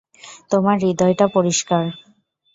[0.51, 1.83] তোমার হৃদয়টা পরিষ্কার।